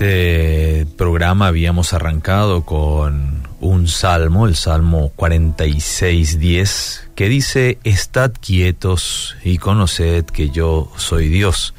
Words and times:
Este 0.00 0.86
programa 0.96 1.48
habíamos 1.48 1.92
arrancado 1.92 2.64
con 2.64 3.46
un 3.60 3.86
salmo, 3.86 4.46
el 4.46 4.56
Salmo 4.56 5.12
46.10, 5.14 7.10
que 7.14 7.28
dice, 7.28 7.78
Estad 7.84 8.32
quietos 8.40 9.36
y 9.44 9.58
conoced 9.58 10.24
que 10.24 10.48
yo 10.48 10.90
soy 10.96 11.28
Dios. 11.28 11.74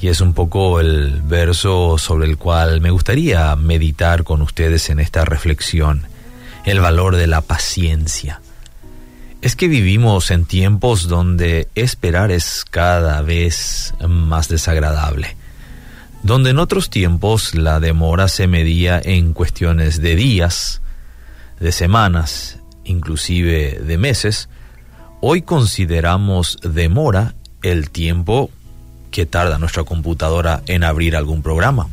Y 0.00 0.06
es 0.06 0.20
un 0.20 0.34
poco 0.34 0.78
el 0.78 1.20
verso 1.22 1.98
sobre 1.98 2.28
el 2.28 2.38
cual 2.38 2.80
me 2.80 2.90
gustaría 2.90 3.56
meditar 3.56 4.22
con 4.22 4.40
ustedes 4.40 4.88
en 4.88 5.00
esta 5.00 5.24
reflexión, 5.24 6.06
el 6.64 6.78
valor 6.78 7.16
de 7.16 7.26
la 7.26 7.40
paciencia. 7.40 8.40
Es 9.42 9.56
que 9.56 9.66
vivimos 9.66 10.30
en 10.30 10.44
tiempos 10.44 11.08
donde 11.08 11.66
esperar 11.74 12.30
es 12.30 12.64
cada 12.70 13.20
vez 13.22 13.94
más 14.06 14.46
desagradable 14.46 15.36
donde 16.26 16.50
en 16.50 16.58
otros 16.58 16.90
tiempos 16.90 17.54
la 17.54 17.78
demora 17.78 18.26
se 18.26 18.48
medía 18.48 19.00
en 19.02 19.32
cuestiones 19.32 20.02
de 20.02 20.16
días, 20.16 20.82
de 21.60 21.70
semanas, 21.70 22.58
inclusive 22.82 23.78
de 23.78 23.96
meses, 23.96 24.48
hoy 25.20 25.42
consideramos 25.42 26.58
demora 26.62 27.36
el 27.62 27.90
tiempo 27.90 28.50
que 29.12 29.24
tarda 29.24 29.60
nuestra 29.60 29.84
computadora 29.84 30.62
en 30.66 30.82
abrir 30.82 31.14
algún 31.14 31.42
programa, 31.42 31.86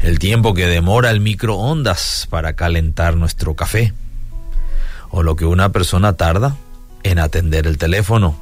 el 0.00 0.18
tiempo 0.18 0.52
que 0.52 0.66
demora 0.66 1.12
el 1.12 1.20
microondas 1.20 2.26
para 2.28 2.54
calentar 2.54 3.14
nuestro 3.14 3.54
café, 3.54 3.94
o 5.10 5.22
lo 5.22 5.36
que 5.36 5.44
una 5.44 5.68
persona 5.68 6.14
tarda 6.14 6.56
en 7.04 7.20
atender 7.20 7.68
el 7.68 7.78
teléfono, 7.78 8.36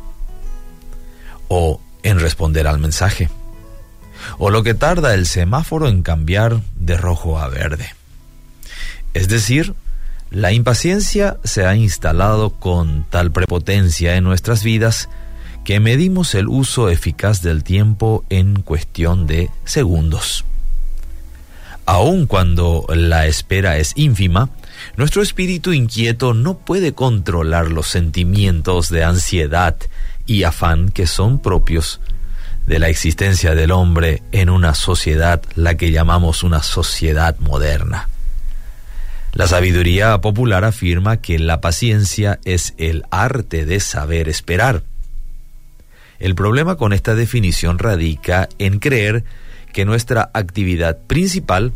o 1.49 1.79
en 2.03 2.21
responder 2.21 2.67
al 2.67 2.79
mensaje 2.79 3.29
o 4.39 4.51
lo 4.51 4.63
que 4.63 4.75
tarda 4.75 5.15
el 5.15 5.27
semáforo 5.27 5.89
en 5.89 6.03
cambiar 6.03 6.61
de 6.77 6.97
rojo 6.97 7.39
a 7.39 7.49
verde. 7.49 7.95
Es 9.15 9.29
decir, 9.29 9.75
la 10.31 10.53
impaciencia 10.53 11.39
se 11.45 11.65
ha 11.65 11.77
instalado 11.77 12.51
con 12.51 13.07
tal 13.09 13.31
prepotencia 13.31 14.17
en 14.17 14.25
nuestras 14.25 14.63
vidas 14.63 15.09
que 15.65 15.81
medimos 15.81 16.35
el 16.35 16.49
uso 16.49 16.91
eficaz 16.91 17.43
del 17.43 17.65
tiempo 17.65 18.25
en 18.29 18.63
cuestión 18.63 19.27
de 19.27 19.51
segundos. 19.65 20.45
Aun 21.87 22.27
cuando 22.27 22.85
la 22.89 23.27
espera 23.27 23.77
es 23.77 23.93
ínfima, 23.95 24.51
nuestro 24.97 25.23
espíritu 25.23 25.73
inquieto 25.73 26.35
no 26.35 26.59
puede 26.59 26.93
controlar 26.93 27.71
los 27.71 27.87
sentimientos 27.89 28.91
de 28.91 29.05
ansiedad 29.05 29.77
y 30.27 30.43
afán 30.43 30.91
que 30.91 31.07
son 31.07 31.39
propios 31.39 32.01
de 32.67 32.79
la 32.79 32.89
existencia 32.89 33.55
del 33.55 33.71
hombre 33.71 34.23
en 34.33 34.51
una 34.51 34.75
sociedad, 34.75 35.43
la 35.55 35.77
que 35.77 35.93
llamamos 35.93 36.43
una 36.43 36.63
sociedad 36.63 37.37
moderna. 37.39 38.09
La 39.33 39.47
sabiduría 39.47 40.19
popular 40.21 40.65
afirma 40.65 41.19
que 41.19 41.39
la 41.39 41.61
paciencia 41.61 42.41
es 42.45 42.75
el 42.79 43.05
arte 43.11 43.67
de 43.67 43.81
saber 43.81 44.29
esperar. 44.29 44.83
El 46.19 46.35
problema 46.35 46.77
con 46.77 46.93
esta 46.93 47.15
definición 47.15 47.79
radica 47.79 48.49
en 48.59 48.79
creer 48.79 49.25
que 49.73 49.85
nuestra 49.85 50.31
actividad 50.33 50.99
principal, 51.07 51.73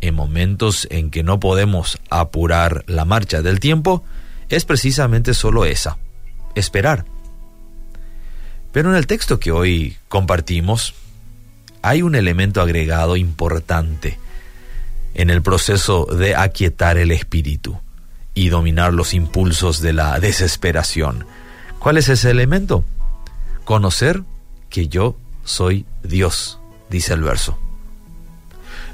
en 0.00 0.14
momentos 0.14 0.88
en 0.90 1.10
que 1.10 1.22
no 1.22 1.38
podemos 1.38 1.98
apurar 2.10 2.82
la 2.88 3.04
marcha 3.04 3.42
del 3.42 3.60
tiempo, 3.60 4.02
es 4.48 4.64
precisamente 4.64 5.34
solo 5.34 5.64
esa, 5.64 5.98
esperar. 6.56 7.04
Pero 8.72 8.90
en 8.90 8.96
el 8.96 9.06
texto 9.06 9.40
que 9.40 9.50
hoy 9.50 9.96
compartimos 10.08 10.94
hay 11.82 12.02
un 12.02 12.14
elemento 12.14 12.60
agregado 12.60 13.16
importante 13.16 14.18
en 15.14 15.30
el 15.30 15.42
proceso 15.42 16.04
de 16.06 16.36
aquietar 16.36 16.98
el 16.98 17.10
espíritu 17.10 17.80
y 18.34 18.50
dominar 18.50 18.92
los 18.92 19.14
impulsos 19.14 19.80
de 19.80 19.92
la 19.92 20.18
desesperación. 20.20 21.26
¿Cuál 21.78 21.96
es 21.96 22.08
ese 22.08 22.30
elemento? 22.30 22.84
Conocer 23.64 24.22
que 24.68 24.88
yo 24.88 25.16
soy 25.44 25.86
Dios, 26.02 26.60
dice 26.90 27.14
el 27.14 27.22
verso. 27.22 27.58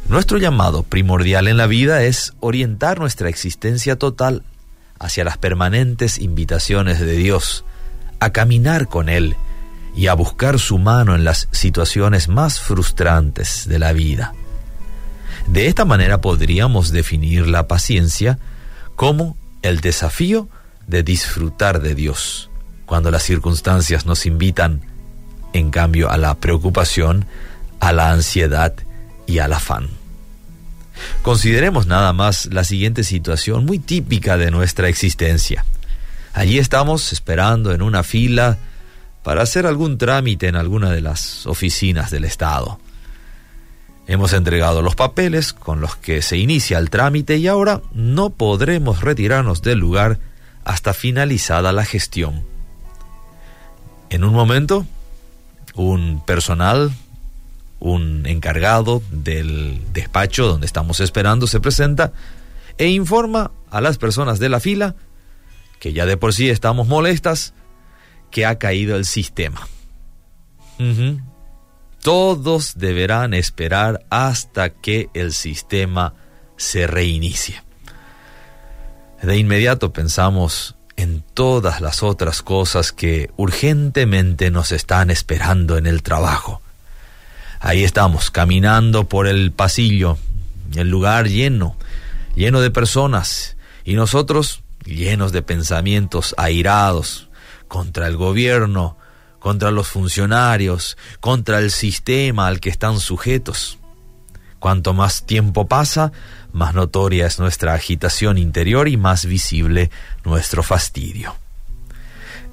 Nuestro 0.09 0.39
llamado 0.39 0.83
primordial 0.83 1.49
en 1.49 1.57
la 1.57 1.67
vida 1.67 2.03
es 2.05 2.35
orientar 2.41 2.99
nuestra 2.99 3.29
existencia 3.29 3.97
total 3.97 4.45
hacia 4.99 5.25
las 5.25 5.39
permanentes 5.39 6.19
invitaciones 6.19 7.01
de 7.01 7.13
Dios, 7.15 7.65
a 8.21 8.31
caminar 8.31 8.89
con 8.89 9.09
Él 9.09 9.37
y 9.97 10.09
a 10.09 10.15
buscar 10.15 10.59
su 10.59 10.79
mano 10.79 11.15
en 11.15 11.25
las 11.25 11.49
situaciones 11.53 12.29
más 12.29 12.61
frustrantes 12.61 13.69
de 13.69 13.79
la 13.79 13.93
vida. 13.93 14.35
De 15.47 15.67
esta 15.67 15.85
manera 15.85 16.21
podríamos 16.21 16.91
definir 16.91 17.47
la 17.47 17.69
paciencia 17.69 18.39
como 18.97 19.37
el 19.63 19.81
desafío 19.81 20.49
de 20.87 21.03
disfrutar 21.03 21.81
de 21.81 21.95
Dios, 21.95 22.51
cuando 22.87 23.11
las 23.11 23.23
circunstancias 23.23 24.07
nos 24.07 24.27
invitan, 24.27 24.83
en 25.53 25.71
cambio, 25.71 26.11
a 26.11 26.17
la 26.17 26.35
preocupación, 26.35 27.27
a 27.81 27.93
la 27.93 28.11
ansiedad 28.11 28.75
y 29.27 29.39
al 29.39 29.53
afán. 29.53 29.89
Consideremos 31.23 31.87
nada 31.87 32.13
más 32.13 32.47
la 32.47 32.65
siguiente 32.65 33.05
situación 33.05 33.65
muy 33.65 33.79
típica 33.79 34.37
de 34.37 34.51
nuestra 34.51 34.89
existencia. 34.89 35.65
Allí 36.33 36.59
estamos 36.59 37.13
esperando 37.13 37.73
en 37.73 37.83
una 37.83 38.03
fila 38.03 38.59
para 39.25 39.43
hacer 39.43 39.67
algún 39.67 39.99
trámite 39.99 40.47
en 40.47 40.55
alguna 40.55 40.93
de 40.93 41.01
las 41.01 41.47
oficinas 41.47 42.13
del 42.13 42.25
Estado. 42.25 42.79
Hemos 44.07 44.35
entregado 44.35 44.83
los 44.83 44.95
papeles 44.95 45.55
con 45.55 45.81
los 45.81 45.97
que 45.97 46.21
se 46.21 46.37
inicia 46.37 46.79
el 46.79 46.91
trámite 46.91 47.39
y 47.39 47.49
ahora 47.49 47.81
no 47.95 48.31
podremos 48.31 49.01
retirarnos 49.01 49.63
del 49.63 49.79
lugar 49.79 50.19
hasta 50.63 50.93
finalizada 50.93 51.73
la 51.73 51.87
gestión. 51.87 52.45
En 54.11 54.25
un 54.25 54.35
momento, 54.35 54.87
un 55.75 56.23
personal, 56.25 56.93
un 57.81 58.27
encargado 58.27 59.03
del 59.11 59.81
despacho 59.95 60.47
donde 60.47 60.67
estamos 60.67 61.01
esperando 61.01 61.47
se 61.47 61.61
presenta 61.61 62.13
e 62.77 62.89
informa 62.89 63.53
a 63.71 63.81
las 63.81 63.97
personas 63.97 64.39
de 64.39 64.51
la 64.51 64.61
fila 64.61 64.95
que 65.81 65.95
ya 65.95 66.05
de 66.05 66.19
por 66.19 66.35
sí 66.35 66.51
estamos 66.51 66.87
molestas 66.87 67.55
que 68.35 68.45
ha 68.45 68.59
caído 68.59 68.97
el 68.97 69.05
sistema. 69.05 69.69
Todos 72.03 72.73
deberán 72.77 73.33
esperar 73.33 74.05
hasta 74.11 74.71
que 74.71 75.09
el 75.15 75.33
sistema 75.33 76.15
se 76.57 76.89
reinicie. 76.89 77.63
De 79.23 79.39
inmediato 79.39 79.93
pensamos 79.93 80.75
en 80.97 81.23
todas 81.33 81.81
las 81.81 82.03
otras 82.03 82.43
cosas 82.43 82.91
que 82.91 83.31
urgentemente 83.37 84.51
nos 84.51 84.73
están 84.73 85.11
esperando 85.11 85.79
en 85.79 85.87
el 85.87 86.03
trabajo. 86.03 86.61
Ahí 87.61 87.85
estamos, 87.85 88.33
caminando 88.33 89.09
por 89.09 89.29
el 89.29 89.53
pasillo, 89.53 90.19
el 90.75 90.89
lugar 90.91 91.29
lleno, 91.29 91.77
lleno 92.35 92.61
de 92.61 92.73
personas, 92.73 93.57
y 93.85 93.95
nosotros 93.95 94.65
llenos 94.85 95.31
de 95.31 95.43
pensamientos 95.43 96.35
airados, 96.37 97.29
contra 97.75 98.07
el 98.07 98.17
gobierno, 98.17 98.97
contra 99.41 99.73
los 99.73 99.89
funcionarios, 99.89 100.97
contra 101.19 101.59
el 101.59 101.73
sistema 101.73 102.47
al 102.47 102.61
que 102.61 102.71
están 102.71 103.01
sujetos. 103.01 103.79
Cuanto 104.61 104.95
más 104.95 105.27
tiempo 105.27 105.67
pasa, 105.67 106.13
más 106.53 106.73
notoria 106.73 107.27
es 107.27 107.41
nuestra 107.41 107.75
agitación 107.75 108.39
interior 108.39 108.87
y 108.87 108.97
más 108.97 109.27
visible 109.27 109.91
nuestro 110.25 110.63
fastidio. 110.63 111.35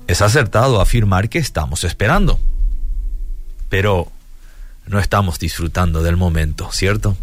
Es 0.08 0.24
acertado 0.24 0.82
afirmar 0.82 1.30
que 1.30 1.38
estamos 1.38 1.84
esperando, 1.84 2.40
pero 3.70 4.12
no 4.88 4.98
estamos 4.98 5.38
disfrutando 5.38 6.02
del 6.02 6.18
momento, 6.18 6.72
¿cierto? 6.72 7.16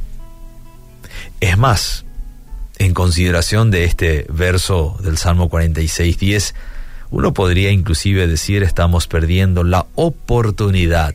Es 1.40 1.58
más, 1.58 2.04
en 2.78 2.94
consideración 2.94 3.72
de 3.72 3.82
este 3.82 4.24
verso 4.28 4.96
del 5.02 5.18
Salmo 5.18 5.50
46.10, 5.50 6.54
uno 7.10 7.32
podría 7.32 7.70
inclusive 7.70 8.26
decir 8.26 8.62
estamos 8.62 9.06
perdiendo 9.06 9.64
la 9.64 9.86
oportunidad 9.94 11.14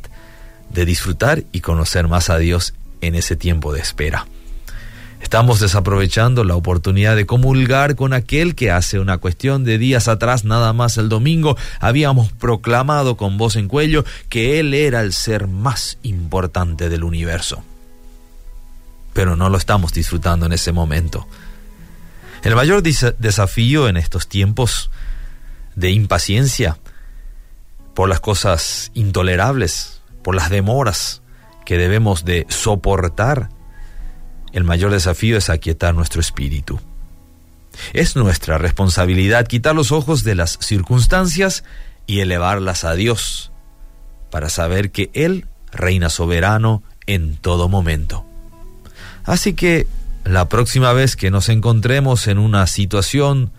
de 0.69 0.85
disfrutar 0.85 1.43
y 1.51 1.61
conocer 1.61 2.07
más 2.07 2.29
a 2.29 2.37
Dios 2.37 2.73
en 3.01 3.15
ese 3.15 3.35
tiempo 3.35 3.73
de 3.73 3.81
espera. 3.81 4.25
Estamos 5.21 5.61
desaprovechando 5.61 6.43
la 6.43 6.55
oportunidad 6.55 7.15
de 7.15 7.25
comulgar 7.25 7.95
con 7.95 8.11
aquel 8.11 8.55
que 8.55 8.71
hace 8.71 8.99
una 8.99 9.19
cuestión 9.19 9.63
de 9.63 9.77
días 9.77 10.07
atrás, 10.07 10.43
nada 10.43 10.73
más 10.73 10.97
el 10.97 11.07
domingo, 11.07 11.57
habíamos 11.79 12.31
proclamado 12.33 13.15
con 13.15 13.37
voz 13.37 13.55
en 13.55 13.69
cuello 13.69 14.03
que 14.27 14.59
Él 14.59 14.73
era 14.73 15.01
el 15.01 15.13
ser 15.13 15.47
más 15.47 15.97
importante 16.03 16.89
del 16.89 17.03
universo. 17.05 17.63
Pero 19.13 19.35
no 19.35 19.49
lo 19.49 19.57
estamos 19.57 19.93
disfrutando 19.93 20.45
en 20.45 20.53
ese 20.53 20.73
momento. 20.73 21.25
El 22.43 22.55
mayor 22.55 22.83
desafío 22.83 23.87
en 23.87 23.95
estos 23.95 24.27
tiempos 24.27 24.91
de 25.75 25.91
impaciencia 25.91 26.77
por 27.93 28.09
las 28.09 28.19
cosas 28.19 28.91
intolerables, 28.93 30.01
por 30.23 30.35
las 30.35 30.49
demoras 30.49 31.21
que 31.65 31.77
debemos 31.77 32.25
de 32.25 32.45
soportar, 32.49 33.49
el 34.51 34.63
mayor 34.63 34.91
desafío 34.91 35.37
es 35.37 35.49
aquietar 35.49 35.95
nuestro 35.95 36.21
espíritu. 36.21 36.79
Es 37.93 38.15
nuestra 38.15 38.57
responsabilidad 38.57 39.47
quitar 39.47 39.75
los 39.75 39.91
ojos 39.91 40.23
de 40.23 40.35
las 40.35 40.57
circunstancias 40.61 41.63
y 42.05 42.19
elevarlas 42.19 42.83
a 42.83 42.93
Dios, 42.93 43.51
para 44.29 44.49
saber 44.49 44.91
que 44.91 45.09
Él 45.13 45.47
reina 45.71 46.09
soberano 46.09 46.83
en 47.07 47.35
todo 47.35 47.69
momento. 47.69 48.25
Así 49.25 49.53
que 49.53 49.87
la 50.23 50.49
próxima 50.49 50.93
vez 50.93 51.15
que 51.15 51.31
nos 51.31 51.49
encontremos 51.49 52.27
en 52.27 52.37
una 52.37 52.67
situación 52.67 53.51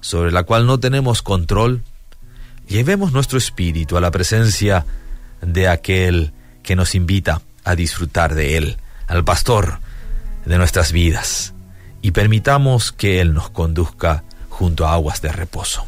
sobre 0.00 0.32
la 0.32 0.44
cual 0.44 0.66
no 0.66 0.78
tenemos 0.80 1.22
control, 1.22 1.82
llevemos 2.68 3.12
nuestro 3.12 3.38
espíritu 3.38 3.96
a 3.96 4.00
la 4.00 4.10
presencia 4.10 4.86
de 5.42 5.68
aquel 5.68 6.32
que 6.62 6.76
nos 6.76 6.94
invita 6.94 7.42
a 7.64 7.74
disfrutar 7.74 8.34
de 8.34 8.56
Él, 8.56 8.76
al 9.06 9.24
pastor 9.24 9.80
de 10.44 10.58
nuestras 10.58 10.92
vidas, 10.92 11.54
y 12.02 12.12
permitamos 12.12 12.92
que 12.92 13.20
Él 13.20 13.34
nos 13.34 13.50
conduzca 13.50 14.24
junto 14.48 14.86
a 14.86 14.94
aguas 14.94 15.20
de 15.22 15.32
reposo. 15.32 15.84